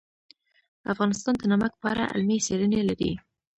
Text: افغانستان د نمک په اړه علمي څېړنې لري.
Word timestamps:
افغانستان 0.93 1.33
د 1.37 1.43
نمک 1.51 1.73
په 1.81 1.87
اړه 1.91 2.03
علمي 2.13 2.37
څېړنې 2.45 2.81
لري. 2.89 3.11